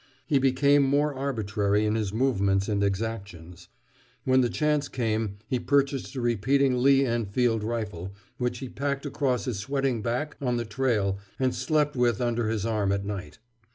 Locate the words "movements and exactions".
2.11-3.67